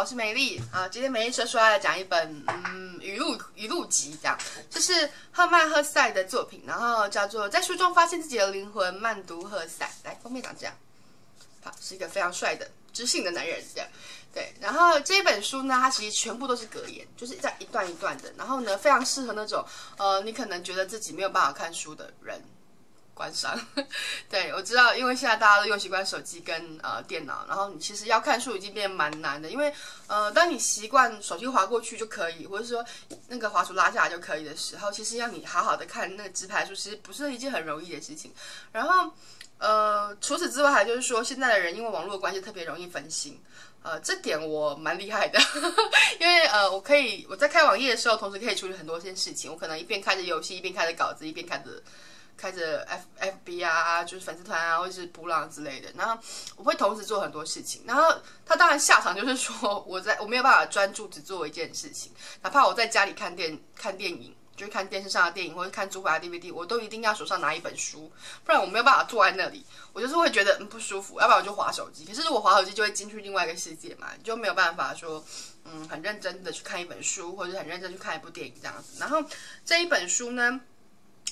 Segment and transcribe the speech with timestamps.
[0.00, 0.88] 我是美丽啊。
[0.88, 4.38] 今天美丽说说要来讲一本嗯语录语录集，这样，
[4.70, 9.86] 这是赫曼·赫塞的作品，然后叫做在书中发现自己的灵魂，慢读赫塞。
[10.02, 10.74] 来，封面长这样，
[11.62, 13.86] 好，是一个非常帅的知性的男人，这样。
[14.32, 19.62] 对，然后这一本书呢，它其实全部都是格言，就是这样一段一段的，然后呢，非常适合那种
[19.98, 22.42] 呃，你可能觉得自己没有办法看书的人。
[23.20, 23.54] 观赏，
[24.30, 29.70] 对，我知道，因为现在大家都用习惯手机跟呃电脑，然后你其实要看书已经变得蛮难的，因为
[30.06, 32.82] 呃，当你习惯手机滑过去就可以，或者说
[33.28, 38.32] 那个滑鼠拉下来就可以的时候，其实要你好好的看那个直排书，其实不是一件很容易的事情。
[38.72, 39.12] 然后
[39.58, 43.38] 呃，除此之外，还就是说，现在的人因为网络关系特别容易分心，
[43.82, 45.38] 呃，这点我蛮厉害的，
[46.18, 51.82] 因为呃，我可以我在开网页的时候，同时可以处理很多件事情，我可能一边开着游戏，一边开着稿子，一边开着。
[52.40, 56.18] 开着 F F B 啊，就是粉丝团啊，或者是噗浪之类的，然后
[56.56, 57.82] 我会同时做很多事情。
[57.86, 58.14] 然后
[58.46, 68.10] 他当然下场就是说，我在我没有办法专注只做一件事情，哪怕我在家里看电看电影，就是看电视上的电影或者看租回来 D V D，我都一定要手上拿一本书，
[68.42, 71.20] 不然我没有办法坐在那里，我就是会觉得不舒服。
[71.20, 75.22] 要不然我就滑手机，可是如果滑手机就会进去另外一个世界嘛，就没有办法说
[75.66, 78.98] 嗯很认真的去看一本书，或者很认真去看一部电影这样子。
[78.98, 79.22] 然后
[79.62, 80.58] 这一本书呢。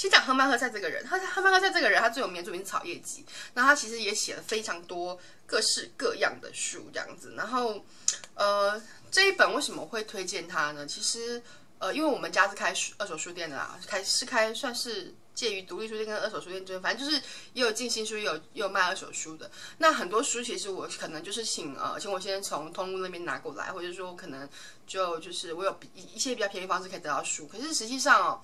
[0.00, 7.34] 先讲赫曼·赫塞这个人，他赫曼·赫塞这个人，他最有名的作品是《草叶集》，那他其实也写了非常多各式各样的书这样子。
[7.36, 7.84] 然后，
[8.32, 10.86] 呃，这一本为什么会推荐他呢？
[10.86, 11.42] 其实，
[11.78, 17.20] 呃，因为我们家是开二手书店的啦，开是开算是介于独立书店跟二手书店之间，反正就是
[17.52, 19.50] 也有进新书，也有也有卖二手书的。
[19.76, 24.48] 那很多书其实我可能就是请呃请我先从通路那边拿过来，或者说可能
[24.86, 28.40] 就就是我有一一些比较便宜方式可以得到书，可是实际上哦。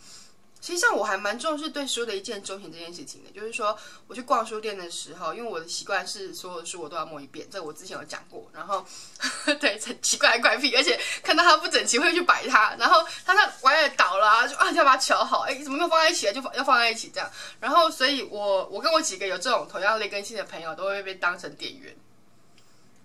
[0.67, 3.79] 其实像我还蛮重视对书的一见钟情这件事情的，就是说
[4.09, 8.51] 我去逛书店的时候，因为我的习惯是所有的书我都要摸一遍，这我之前有讲过。
[8.53, 8.85] 然后，
[9.61, 16.33] 对，很奇怪怪癖，而且看到它不整齐会去摆它，然后它那歪了倒了，啊，就啊就要把它乔好，哎，怎么没有放在一起啊？
[16.33, 17.31] 就放要放在一起这样。
[17.61, 21.95] 然后，所以我我跟我几个有这种同样劣根性的朋友，都会被当成店员，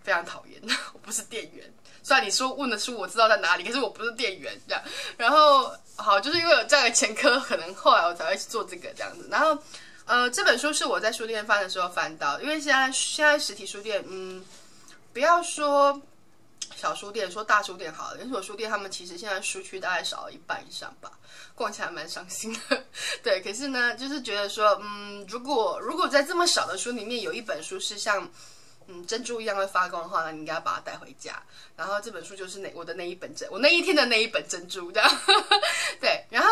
[0.03, 0.61] 非常讨厌。
[0.93, 1.73] 我不是店员。
[2.03, 4.83] 虽然你说问的书我知道在哪里，可是我不是店员这样。
[5.17, 9.27] 然后好，就是因为有这样的前科，可能后来我才会去做这个这样子。
[9.29, 9.55] 然后
[10.05, 14.43] 呃，这本书是我在书店翻的时候翻到，因为现在现在实体书店，嗯，
[15.13, 16.01] 不要说
[16.75, 21.11] 小书店，说大书店好了，连锁书店他们其实现在书区大概少了一半以上吧，
[21.53, 22.83] 逛起来蛮伤心的。
[23.21, 28.27] 对，可是呢，就是觉得说，嗯，如果如果在这么少的书里面有一本书是像。
[28.87, 31.41] 嗯，珍珠一样会发光的话，那你应该要把它带回家。
[31.77, 35.09] 然后这本书就是那我的那一本珍，我那一天的那一本珍珠，这样。
[36.01, 36.49] 对，然后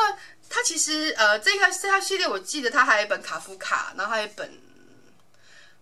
[0.50, 4.62] 它其实呃，这个这套系列，我记得它还有一本卡夫卡，然后还有一本，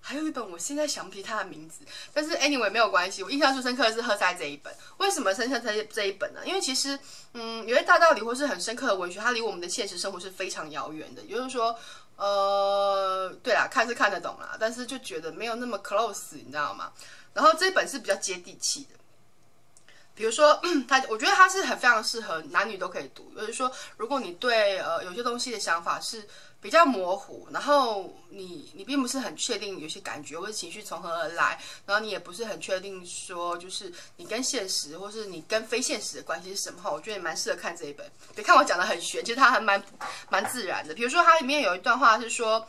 [0.02, 1.85] 还有一本，我现在想不起它的名字。
[2.13, 4.74] 但是 anyway 没有关系，我印象最深刻的是赫塞这一本。
[4.97, 6.41] 为什么深刻这这一本呢？
[6.46, 6.97] 因为其实
[7.34, 11.22] 嗯，有些大道理或是很深刻的文学，它离我们的现实生活是非常遥远的。
[11.24, 11.78] 也就是说。
[12.17, 16.91] 呃，对啦，看是看得懂啦，但是就觉得没有那么 close，你知道吗？
[17.33, 18.95] 然后这本是比较接地气的，
[20.17, 23.31] 比如说 它，我觉得它是很非常适合男女都可以读。
[23.38, 26.28] 就是说，如果你对呃有些东西的想法是。
[26.59, 36.81] 比较模糊，然后你你并不是很确定有些感觉或者情绪从何而来，然后你也不是很确定说就是你跟现实或是你跟非现实的关系是什么？
[36.91, 38.11] 我觉得也蛮适合看这一本。
[38.34, 39.81] 别看我讲的很玄，其实它还蛮
[40.31, 40.95] 蛮自然的。
[40.95, 42.67] 比如说它里面有一段话是说，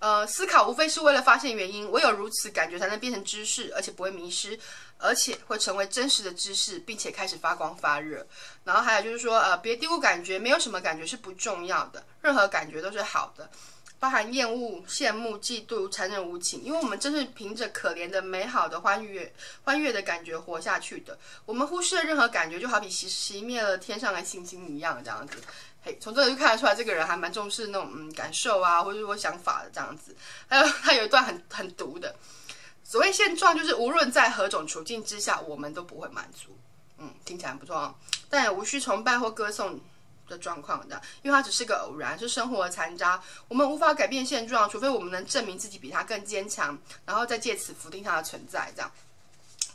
[0.00, 4.58] 呃，思考无非是为了发现原因，唯有如此，感觉才能变成知识，而且不会迷失。
[5.02, 8.26] 而且会成为真实的知识，并且开始发光发热。
[8.64, 13.48] 然后还有就是说，呃，别低估感觉，没有什么感觉是不重要的，任何感觉都是好的，
[13.98, 19.32] 包含厌恶、羡慕、嫉妒、残忍无情，因为我们正是凭着可怜的、美好的、欢悦、
[19.62, 21.18] 欢悦的感觉活下去的。
[21.46, 25.38] 我们忽视了任何感觉，就好比熄熄灭了天上的星星一样，这样子。
[25.82, 30.14] 嘿，从这里就看得出来，这个人还蛮重视那种嗯感受啊，或者说想法的这样子。
[30.48, 32.14] 还有他有一段很很毒的。
[32.84, 36.56] 所谓现状，就是无论在何种处境之下，我们都不会满足。
[36.98, 37.94] 嗯，听起来不错哦，
[38.28, 39.80] 但也无需崇拜或歌颂
[40.28, 43.22] 的状况的，因为它只是个偶然，是生活的残渣。
[43.48, 48.92] 我们无法改变现状，除非我们能证明自己比它更坚强，然后再借此否定它的存在，这样。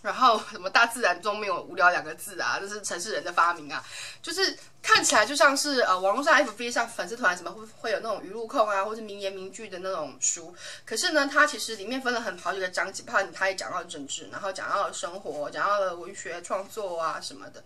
[0.06, 3.84] 然后什么大自然中没有无聊两个字啊， 这是城市人的发明啊，
[4.22, 10.56] 就是看起来就像是呃网络上 FB 上粉丝团什么会会有那种语录控啊，或是名言名句的那种书。
[10.86, 17.64] 可是呢，它其实里面分了很好几个章节，怕它也讲到政治，然后讲到了生活，讲到了文学创作啊什么的。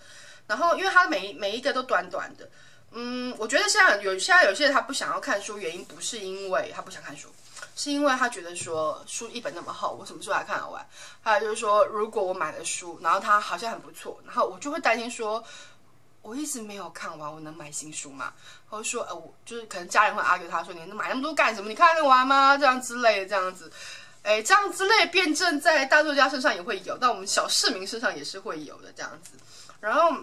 [0.48, 2.50] 然后因为它每每一个都短短的，
[2.92, 7.28] 嗯，我觉得现在有现在有些人他不想要看书，原因不是因为他不想看书。
[7.80, 10.86] 是因为他觉得说书一本那么厚，我什么时候才看得完？
[11.22, 15.42] 还有就是说，如果我买了书，然后它好像很不错，然后我就会担心说，
[16.22, 18.34] 我一直没有看完，我能买新书吗？
[18.70, 21.70] 或者说，呃，我就是可能家人会 argue 他说，你能买那么多干什么？
[21.70, 22.58] 你看得完吗？
[22.58, 23.72] 这样之类的，这样子，
[24.24, 29.38] 哎，这样之类辩证在大作家身上也会有，但我们小市民身上也是会有的这样子，
[29.80, 30.22] 然后。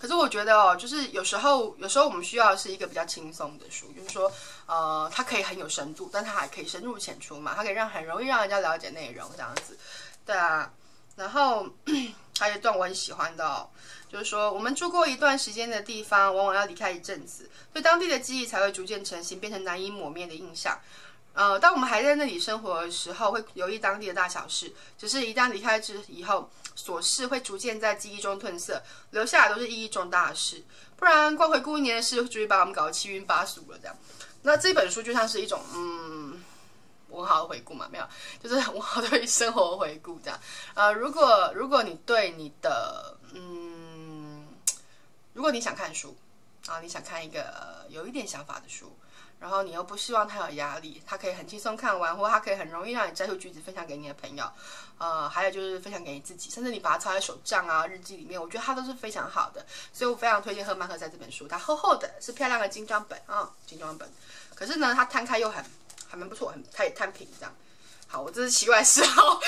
[0.00, 4.32] 可是我觉得哦，就是有时候，有时候我们需要的是一个比较轻松的书，就是说，
[4.66, 9.78] 呃，它可以很有深度，但它还可以深入浅出嘛，它可以让很容易让人家了解内容这样子，
[10.26, 10.72] 对啊。
[11.14, 11.68] 然后
[12.40, 13.68] 还有一段我很喜欢的哦，
[14.10, 20.80] 就是说，我们住过一段时间的地方，往往要离开一阵子，对当地的记忆才会逐渐成型，变成难以抹灭的印象。
[21.34, 26.50] 呃，当我们还在那里生活的时候，会留意当地的大小事，只是一旦离开之以后。
[26.74, 30.64] 琐事会逐渐在记忆中褪色，留下来都是意义重大的事。
[30.96, 33.78] 不然光回顾一年的事，就会把我们搞得七晕八素了。
[33.78, 33.94] 这样，
[34.40, 36.42] 那这本书就像是一种嗯，
[37.10, 38.08] 文豪的回顾嘛，没有，
[38.42, 40.40] 就是我好对生活回顾这样。
[40.72, 44.48] 呃，如果如果你对你的嗯，
[45.34, 46.16] 如果你想看书
[46.68, 48.96] 啊，你想看一个有一点想法的书。
[49.42, 54.48] 然后你又不希望他有压力，他可以很轻松看完，或他可以很容易让你摘出句子分享给你的朋友，
[54.98, 59.66] 呃，还有就是分享给你自己，甚至你把它抄在手账啊、日记里面，我觉得它都是非常好的。
[59.92, 64.08] 所以我非常推荐赫曼·赫塞这本书，它厚厚的，是漂亮的精装本啊、哦，精装本。
[64.54, 65.64] 可是呢，它摊开又很
[66.08, 67.52] 还蛮不错，很它也摊平这样。
[68.06, 69.40] 好，我这是奇怪嗜好，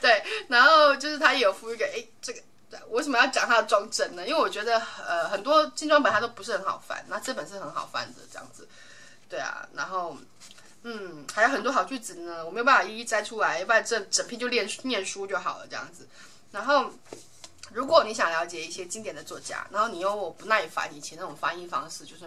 [0.00, 0.24] 对。
[0.48, 4.26] 然后就是它也有附一个，哎，这个对，为什么要讲它的装帧呢？
[4.26, 8.66] 因为我觉得呃很多精装本它都不是很好翻，那这本是很好翻的这样子。
[9.74, 10.16] 然后，
[10.82, 16.08] 嗯，还有很多好句子呢，我没有办法一一摘出来，要不然这整篇就念念书就好了这样子。
[16.50, 16.90] 然后，
[17.72, 22.26] 如果你想了解一些经典的作家，然后你又不耐烦以前那种翻译方式，就是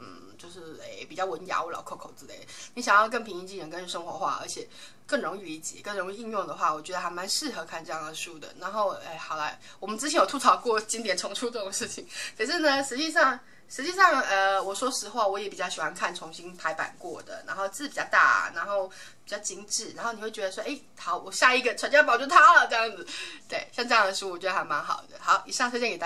[0.00, 4.68] 嗯，就是诶比较文雅、老口口之类，你想要更平易近人、更生活化，而且
[5.06, 8.54] 更容易理解、更容易应用的话，我觉得还蛮适合看这样的书的。
[8.60, 12.06] 然后，哎，好了，我们之前有吐槽过经典重出这种事情，
[12.38, 13.38] 可是呢，实际上。
[13.68, 23.06] 实际上，呃，我说实话，我也比较喜欢看重新排版过的，然后字比较大，然后比较精致，然后你会觉得说，哎，好，我下一个传家宝就它了，这样子，
[23.48, 25.16] 对，像这样的书，我觉得还蛮好的。
[25.20, 26.04] 好，以上推荐给大家。